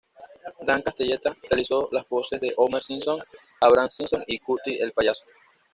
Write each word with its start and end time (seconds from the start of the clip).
Dan 0.65 0.81
Castellaneta 0.81 1.37
realizó 1.47 1.87
las 1.91 2.09
voces 2.09 2.41
de 2.41 2.51
Homer 2.57 2.81
Simpson, 2.81 3.21
Abraham 3.59 3.89
Simpson, 3.91 4.23
y 4.25 4.39
Krusty 4.39 4.79
el 4.79 4.93
payaso. 4.93 5.23